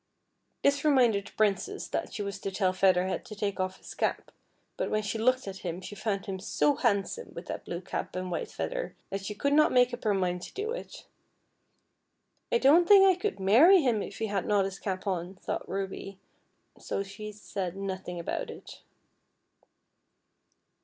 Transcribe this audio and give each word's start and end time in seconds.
This 0.63 0.83
reminded 0.83 1.27
the 1.27 1.31
Princess 1.33 1.87
that 1.89 2.11
she 2.11 2.23
was 2.23 2.39
to 2.39 2.49
tell 2.49 2.73
Feather 2.73 3.05
Head 3.05 3.23
to 3.25 3.35
take 3.35 3.59
off 3.59 3.77
his 3.77 3.93
cap, 3.93 4.31
but 4.75 4.89
when 4.89 5.03
she 5.03 5.19
looked 5.19 5.47
at 5.47 5.57
him 5.57 5.79
she 5.79 5.93
found 5.93 6.25
him 6.25 6.39
so 6.39 6.73
handsome 6.73 7.31
with 7.35 7.45
that 7.45 7.65
blue 7.65 7.81
cap 7.81 8.15
and 8.15 8.31
white 8.31 8.49
feather 8.49 8.95
that 9.11 9.23
she 9.23 9.35
could 9.35 9.53
not 9.53 9.71
make 9.71 9.93
up 9.93 10.03
her 10.03 10.15
mind 10.15 10.41
to 10.41 10.53
do 10.55 10.71
it." 10.71 11.05
I 12.51 12.57
don't 12.57 12.87
think 12.87 13.05
I 13.05 13.13
could 13.15 13.39
marry 13.39 13.81
him 13.83 14.01
if 14.01 14.17
he 14.17 14.25
had 14.25 14.47
not 14.47 14.65
his 14.65 14.79
cap 14.79 15.05
on," 15.05 15.35
thought 15.35 15.69
Ruby, 15.69 16.17
so 16.79 17.03
she 17.03 17.31
said 17.31 17.77
nothing 17.77 18.19
about 18.19 18.49
it. 18.49 18.81